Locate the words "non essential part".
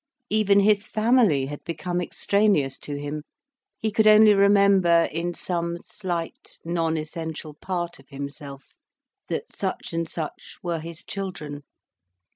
6.65-7.99